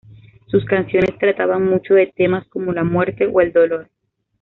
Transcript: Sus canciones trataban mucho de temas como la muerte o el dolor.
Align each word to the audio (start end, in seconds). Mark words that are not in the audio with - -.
Sus 0.47 0.65
canciones 0.65 1.15
trataban 1.19 1.63
mucho 1.69 1.93
de 1.93 2.07
temas 2.07 2.47
como 2.47 2.71
la 2.73 2.83
muerte 2.83 3.29
o 3.31 3.39
el 3.39 3.53
dolor. 3.53 3.87